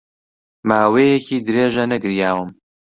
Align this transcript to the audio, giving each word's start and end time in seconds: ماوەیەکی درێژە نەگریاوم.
ماوەیەکی 0.69 1.43
درێژە 1.47 1.83
نەگریاوم. 1.91 2.49